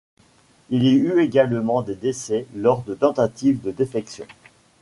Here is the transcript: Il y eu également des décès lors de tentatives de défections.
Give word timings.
Il 0.71 0.81
y 0.83 0.93
eu 0.95 1.19
également 1.21 1.83
des 1.83 1.93
décès 1.93 2.47
lors 2.55 2.81
de 2.81 2.95
tentatives 2.95 3.61
de 3.61 3.69
défections. 3.69 4.25